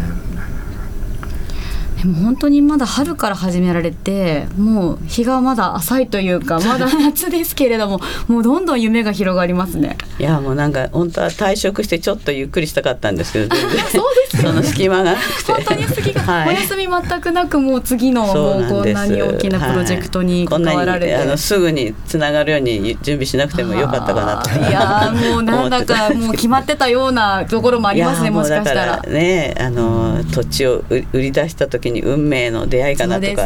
[1.97, 9.97] でも本当にまだ春から始められてもう日がまだ浅いというか まだ夏ですけれどももうどんどん夢が広がりますね。
[10.19, 13.79] いやもうなんか本当は退職してちょっとゆっくりしたかったんですけど全然。
[13.89, 15.51] そうですよその隙間がなくて。
[15.51, 16.49] 本当に次が、 はい。
[16.49, 21.23] お休み全くなくもう次のもうこんなに大きなプロジェクトに関わられて、はい。
[21.23, 24.49] あのすぐにつながるように準備しなくてもよかったかなと。
[24.51, 29.01] いやーもうなんだかもう決まってたようなところもありますねもしかしたら。
[29.07, 33.45] ねあの土地を売売り出した時に運命の出会いかなとか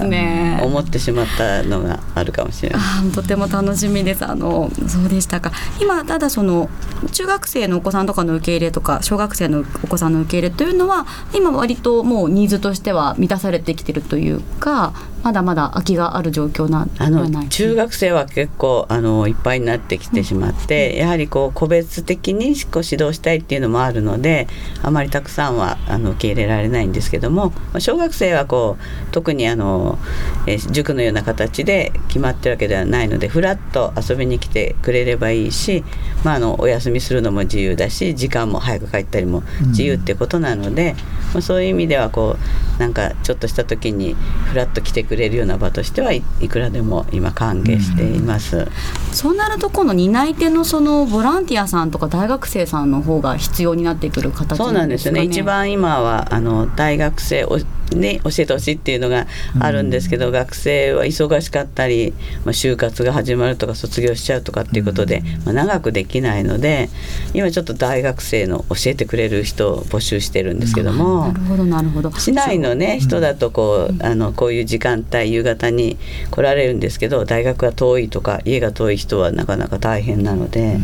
[0.64, 2.80] 思ってしまったのがあるかもしれない。
[2.80, 4.26] あーとても楽しみです。
[4.26, 5.52] あのそうでしたか。
[5.80, 6.70] 今ただその
[7.12, 24.48] 中学生のお子さんとかの受け入れとか小学生のお子さんの受け入れというのは今割ともうニーズとしては満たされてきてるというかまだまだ空きがある状況なあの中学生は結構あのいっぱいになってきてしまって、やはりこう個別的に指導したいっていうのもあるので
[24.82, 30.00] あまりたくさんはあの受け入れられないんですけどもまあ小学生はこう特にあの、
[30.48, 35.84] えー塾のような形で決まってるわけではないのでふらっと遊びに来てくれればいいし、
[36.24, 40.96] まあ、あのお休みするのも自由だし時間も早く帰ったりも自由ってことなので、
[41.34, 42.38] まあ、そういう意味ではこ
[42.78, 48.65] うなんかちょっとした時にふらっと来てくれくれるような場としてはいいくらでも今歓迎しています。
[49.12, 55.24] そうなると今度担い手のそのボランティアさんとか大学生さんの方が必要になってくる形そうなんですよね。
[55.24, 57.60] 一番今はあの大学生を
[57.95, 59.28] ね、教えてほしいっていうのが
[59.60, 62.13] あるんですけど、学生は忙しかったり、
[62.45, 66.89] まあ、就活が始まるとか卒業しちゃうとかっていうことで、まあ、長くできないので
[67.34, 71.28] 今ちょっと大学生の教えてくれる人を募集してるんですけども。
[71.28, 72.12] なるほどなるほど。
[72.12, 75.97] 市内のね人だとこうあのこういう時間帯夕方に
[76.30, 80.78] 来られるんですけど大学が遠いとか家が遠い人はなかなか大変なので、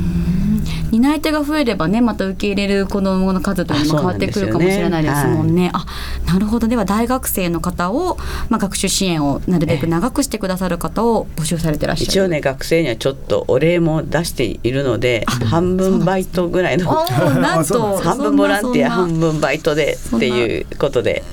[0.91, 5.71] 担い手が増えればねまた受け入れる子どもの数というのも変わってくるかもしれないですもんね。
[5.73, 5.85] あ
[6.25, 6.67] なるほど。
[6.67, 8.17] では大学生の方を、
[8.49, 12.11] まあ、学習支援をなるべく長くしてくださる方を募集されてらっしゃる。
[12.11, 16.87] 一応ね学生にはちょっとお礼も出しているので半分バイトぐらいの。
[16.97, 21.23] 半分ボランティア半分バイトでっていうことで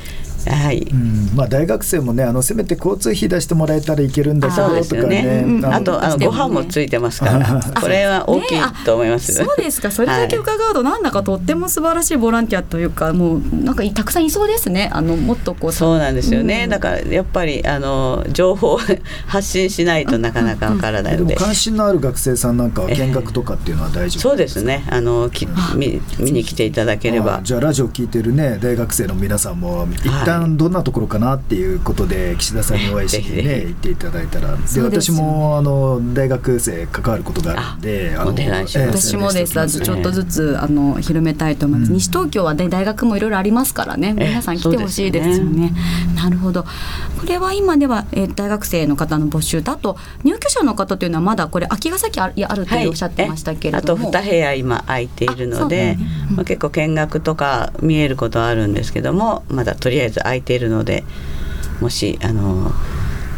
[0.50, 0.78] はい。
[0.78, 1.30] うん。
[1.34, 5.44] まあ、大学生もねあのせめて交通費出してもらえたらいけるんだけどそうですよね。
[5.46, 5.64] うん。
[5.64, 9.32] あとあのご飯もついてますから、 これは大きいと思います。
[9.32, 9.90] そうですか。
[9.90, 14.90] それだけ伺うとなんだかとっても素晴らしいボランティアというかもうなんかたくさんいそうですね。
[14.92, 16.70] あのもっとこうそうなんですよね、うん。
[16.70, 18.80] だからやっぱりあの情報を
[19.26, 21.34] 発信しないとなかなかわからないので。
[21.34, 24.84] 関心のある学生さんなんかは見学とかっていうのは大丈夫そうですね。
[24.88, 27.40] あのき見見に来ていただければ。
[27.42, 33.48] じゃあラジオ聞いてるね大学生の皆さんも一旦どんなところかなっていうことで岸田さんにお会いしにぜひぜひ。
[33.48, 34.56] ね行っていただいたら。
[34.56, 39.58] で私もあの大学生関わることがあるんで私もです。
[39.58, 41.88] あとちょっとねずつあの広めたいと思います。
[41.90, 41.96] うん。
[41.96, 44.14] 西東京はね大学もいろいろありますからね。
[44.18, 45.72] ええ皆さん来てほしいですよね。
[46.16, 46.64] なるほど。
[46.64, 54.08] これは今では、えー大学生の方の募集とあと入居者の方というのはまだこれ空きが先あるあるとおっしゃってましたけれども。
[54.08, 55.96] あと2部屋今空いているので
[56.34, 61.04] まあ、結構見学とか見えることはあるんですけどもまだとりあえず空いているので
[61.80, 62.72] もしあの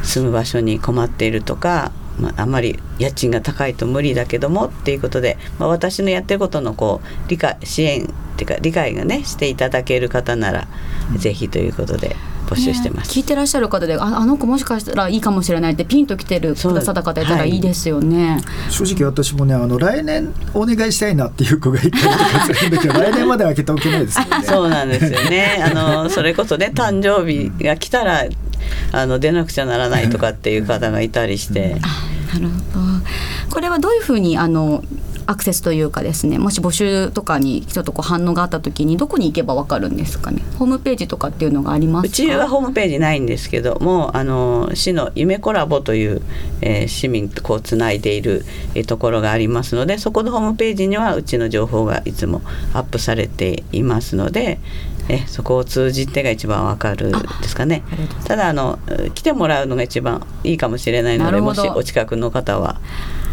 [0.03, 10.69] 住む場所に困っているとかまあ、あまり家賃が高いと無理だけどもっていうことで、まあ、私のやってることのこう理解支援っていうか理解がねしていただける方なら、
[11.19, 13.09] ぜひということで募集してます。
[13.09, 18.41] ね聞いてらっしゃる方でああの子もしかしたらいいかもしれないってピンときてるくださった方いたらはいいいですよね。
[18.71, 24.31] 正直私もねあの来年お願いしたいなっていう子がいたりとかするんだけど 来年までは開けておけないですよね。
[24.45, 25.65] そうなんですよね。
[25.65, 28.25] あのそれこそね誕生日が来たら
[28.93, 31.77] あの出なくちゃならないとかっていう方がいたりして、
[32.35, 32.87] なるほど。
[33.51, 34.83] これはどういうふうにあの
[35.27, 40.43] アクセスというかですねもし募集とかにちょっとこう反応があった時にどこに行けばわかるんですかね？
[40.59, 42.09] ホームページとかっていうのがありますか？
[42.09, 46.23] うちはホームページないんですけどもあの市の夢コラボという、
[46.61, 54.59] えー市民とこうつないでいる、えーところがありますのでそこのホームページにはうちの情報がいつもアップされていますので。
[55.09, 57.83] えそこを通じてが一番わかるですかね。
[58.25, 58.79] ただあの
[59.15, 62.81] 来てもらうのが一番いいかもしれないのでもしお近くの方は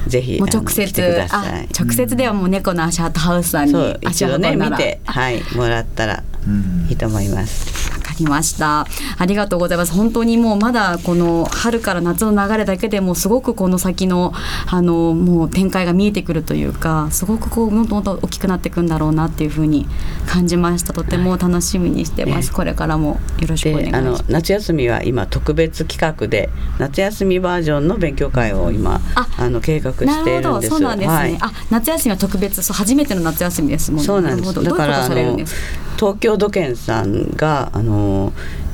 [0.08, 1.70] ぜひもう直あの来てく接あださい。
[1.78, 6.88] 直接ではもう猫の足跡ハウスさんにそう足を一度ね見てはいもらったらうん。
[6.90, 8.03] いいと思います。
[8.18, 8.88] りました。
[9.18, 9.94] ありがとうございます。
[9.94, 14.34] 本当にもうまだこの春から夏の流れだけでもすごくこの先の
[14.68, 19.88] あのもう展開が見えてくるというかすごくこうもっともっと大きくなっていくんだろうなっていうふうに
[20.28, 20.94] 感じました。
[20.94, 26.50] とても楽しみにしてます、これからもよろしくお願いしであのます夏休みは今特別企画で
[26.80, 30.70] 夏休みバージョンの勉強会を今ああの計画していなるほどるんです。
[30.72, 31.38] そうなんですね、はい。
[31.42, 34.06] あ夏休みは特別そう初めての夏休みですもんね。
[34.06, 34.54] そうなんです。
[34.54, 34.62] るほど。
[34.62, 35.60] どういうことされるんのですか？
[35.98, 38.03] 東京土建さんがあの、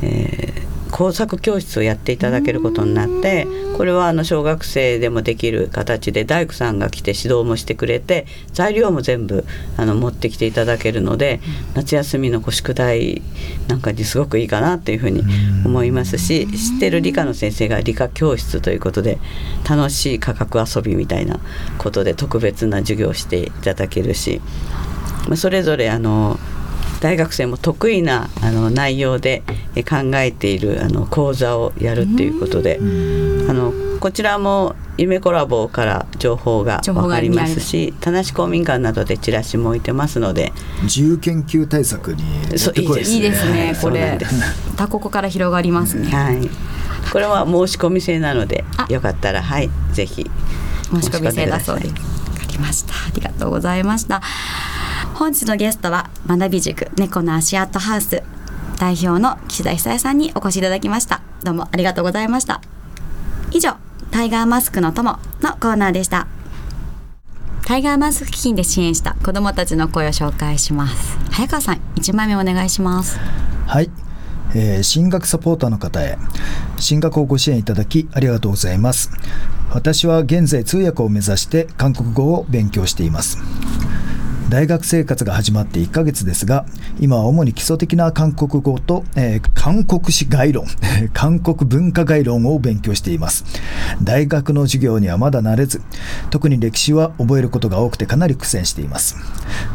[0.02, 9.46] えー工作教室をやっていただけることになってこれはあの小学生でもできる形で大工さんが来て指導もしてくれて材料も全部
[9.78, 11.40] あの持ってきていただけるので、
[11.76, 13.22] 夏休みの宿題
[13.68, 15.24] なんかにすごくいいかなっていうふうに
[15.66, 19.20] 思いますし知ってる理科の先生が理科教室ということで
[19.70, 21.40] 楽しい科学遊びみたいな
[21.78, 24.42] ことで特別な授業をしていただけるし。
[25.28, 26.40] まそれぞれあの
[27.02, 29.44] 大学生も得意なあの内容で
[29.76, 32.84] え考えているあの講座をやるっていうことであ
[33.54, 40.52] のこちらも夢コラボから情報が分かりますし田無公民館などでチラシも置いてますので
[40.84, 42.24] 自由研究対策に
[42.58, 44.16] そうもってこいいですねこれ。
[44.16, 44.76] んです。
[44.76, 46.10] 多ここから広がりますね。
[46.10, 46.50] はい。
[47.12, 48.88] これは申し込み制なのであ。
[48.92, 50.30] よかったらはいぜひ
[50.92, 51.88] 申し込み制だそうで。
[51.90, 51.94] す。
[51.94, 52.00] わ
[52.40, 52.94] かりました。
[52.94, 54.22] ありがとうございました。
[55.20, 58.24] 本日のゲストは学び塾猫の足跡ハウス
[58.80, 61.22] 代表の岸田久恵さんにお越しいただきました。
[61.44, 62.62] どうもありがとうございました。
[63.52, 63.74] 以上、
[64.12, 66.26] タイガーマスクの友のコーナーでした。
[67.66, 71.18] タイガーマスク基金で支援した子どもたちの声を紹介します。
[71.32, 73.20] 早川さん、1枚目お願いします。
[73.68, 73.92] はい、
[74.56, 76.18] えー進学サポーターの方へ
[76.80, 79.12] 進学をご支援いただきありがとうございます
[79.70, 83.38] 私は現在通訳を目指して韓国語を勉強しています
[84.50, 86.66] 大学生活が始まって1ヶ月ですが
[87.00, 90.66] 今は主に基礎的な韓国語と、えー韓国史概論
[91.14, 93.44] 韓国文化概論を勉強しています。
[94.02, 95.82] 大学の授業にはまだ慣れず
[96.30, 99.18] 特に歴史は覚えることが多くてかなり苦戦しています。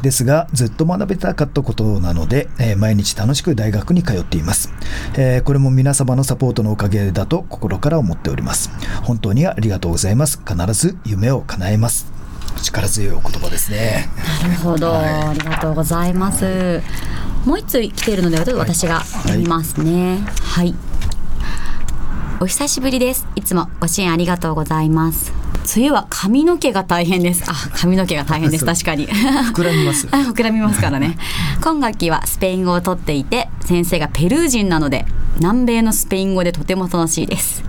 [0.03, 4.73] ですがずっと学びたかったことなので、えー毎日楽しく大学に通っています、
[5.17, 8.71] えーこれも皆様のサポートのおかげだと心から思っております。
[9.03, 10.41] 本当にありがとうございます。
[10.45, 12.24] 必ず夢を叶えます。
[12.65, 14.09] 力強いお言葉ですね
[14.43, 16.83] なるほど、ありがとうございます。
[17.45, 20.25] もう一つ来ているので私が読みますね。
[20.43, 20.75] はい。
[22.41, 23.27] お久しぶりです。
[23.37, 25.33] いつもご支援ありがとうございます。
[25.77, 27.45] 梅雨は髪の毛が大変です。
[27.47, 28.65] あ、髪の毛が大変です。
[28.65, 29.07] 確かに。
[29.07, 31.17] 膨らみますあ 膨らみますからね
[31.63, 35.07] 今学期はスペイン語を取っていて先生がペルー人なので
[35.37, 37.63] 南米のスペイン語でとても楽しいです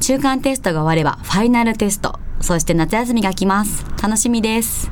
[0.00, 3.84] 中間テストが終わればファイナルテストそして夏休みが来ます。
[4.02, 4.90] 楽しみです。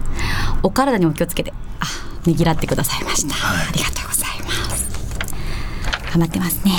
[0.62, 1.52] お体にお気をつけて。
[1.80, 1.86] あ
[2.26, 4.86] ねぎらってくださいました、ありがとうございます。
[6.10, 6.72] 頑張ってますね。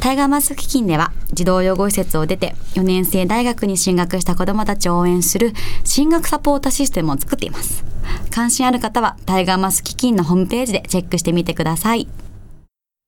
[0.00, 5.52] タイガーマスク基金では児童養護施設を出て4年生大学に進学した子どもたちを応援する
[5.84, 7.84] 進学サポータシステムを作っています。
[8.30, 12.08] 関心ある方はタイガーマスク基金のホームページでチェックしてみてください。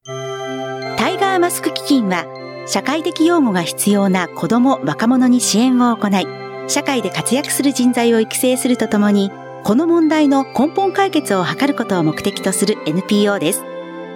[0.04, 2.26] タイガーマスク基金は
[2.66, 6.26] 社会的養護が必要な子ども若者に支援を行い
[6.68, 9.30] 社会で活躍する人材を育成するとともに
[9.64, 13.62] この問題の根本解決を図ることを目的とする NPO です。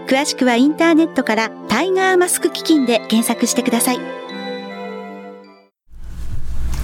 [0.07, 3.99] 詳しくはインターネットからタイガーマスク基金で検索してください。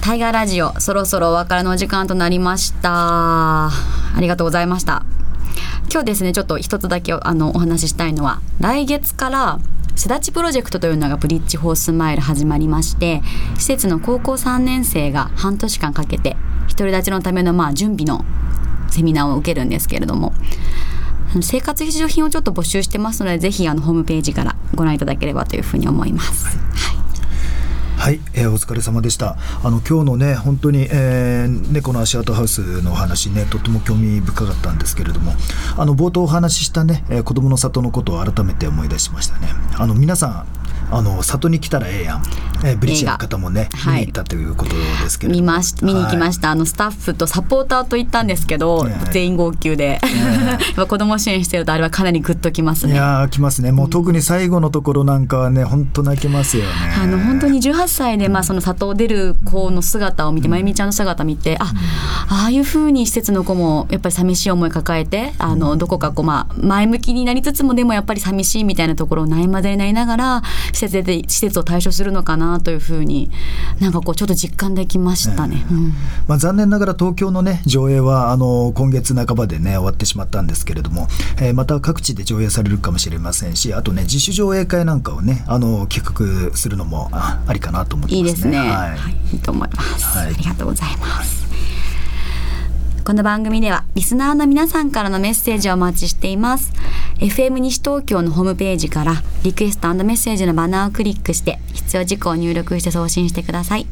[0.01, 3.67] タイガーラジオそろそろお別れの時間となりました。
[3.67, 3.71] あ
[4.19, 5.03] りがとうございました。
[5.91, 9.59] 今日ですねちょっと一つだけあのお話ししたいのは来月から
[9.99, 13.21] すだちプロジェクトというのがブリッジホースマイル始まりまして
[13.57, 16.37] 施設の高校3年生が半年間かけて
[16.69, 18.23] 独り立ちのためのまあ準備の
[18.89, 20.31] セミナーを受けるんですけれども
[21.41, 26.45] 生活必需品をちょっと募集してますのでぜひあのホームページからご覧いただければというふうに思います。
[26.47, 27.08] はい
[27.99, 29.35] はい、えーお疲れ様でした。
[29.61, 35.33] あの今日のね本当に、えー猫の足跡ハウスのお話ねとっても興味深かったんですけれども、
[35.77, 39.49] あの冒頭お話ししたね、えー子供の里のことを改めて思い出しましたね。
[39.77, 40.58] あの皆さん
[40.91, 42.23] あの里に来たらええやん。
[42.65, 49.11] えーブリッジの方もね見に行ったということですけれども、見まし見に行きましした、あのスタッフとサポーターと行ったんですけど、ええ。
[49.11, 52.95] 全員号泣で、 やっぱ子供支援してるとあれはかなりグッときますいね。
[52.95, 53.71] やー来ますね。
[53.71, 56.69] もう特に最後のところなんかはね本当泣けますよね。
[57.01, 61.71] あの本当に18歳でまあその里を出る子の姿を見て、まゆみちゃんの姿見てあ
[62.29, 70.43] ああいう風に施設の子もやっぱり寂しい思い抱えてあのどこかこうまあ前向きになりつつもでもやっぱり寂しいみたいなところをないまぜになりながら
[70.79, 73.29] 施設で施設を対処するのかなという風に
[73.81, 75.65] なんかこうちょっと実感できましたね。
[75.69, 75.93] うん
[76.27, 81.07] まあ、残念ながら東京の、ね、上映はあの今月半ばで、ね、終わってしまったんですけれども、
[81.41, 88.29] えーまた各地で上映されるかもしれませんしあとね自主上映会なんかをねあの企画するのもあありかなと思ってますね。
[88.29, 88.57] いいですね。
[88.59, 91.49] はいはい、いいと思います、はいありがとうございます。
[93.09, 96.71] この番組ではリスナーの皆さんからのメッセージをお待ちしています。
[97.19, 103.85] FM 西東京のホームページからリクエストメッセージのバナーをクリックして必要事項を入力して送信してください。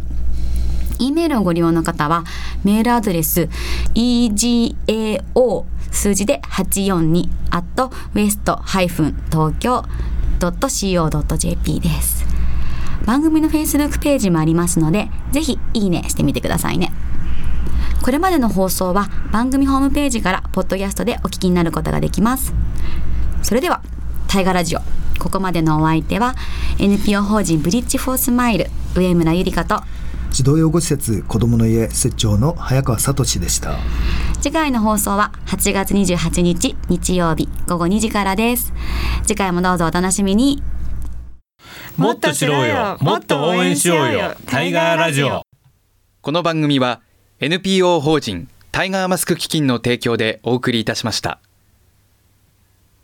[0.99, 2.23] E メールをご利用の方は
[2.63, 3.49] メールアドレス
[3.93, 8.61] egao 数字で842 at west-
[9.30, 9.84] 東京
[10.39, 12.25] .co.jp です。
[13.05, 16.93] 番組の Facebook ページもありますので、ぜひいいねしてみてくださいね。
[18.01, 22.53] これまでの放送は番組ホームページからポッドキャストでお聞きになることができます。
[23.42, 23.82] それでは、
[24.28, 24.80] 大河ラジオ。
[25.20, 26.36] ここまでのお相手は
[26.80, 29.82] NPO 法人ブリッジフォースマイル上村ゆりかと
[30.32, 33.78] 児童養護施設子どもの家設長の早川聡でした。
[34.42, 38.74] 次回の放送は8月28日日曜日午後2時からです。
[39.24, 40.62] 次回もどうぞお楽しみに。
[41.96, 45.42] もっと知ろうよもっと応援しようよタイガーラジオ
[46.22, 47.02] この番組は
[47.40, 51.40] NPO 法人タイガーマスク基金の提供でお送りいたしました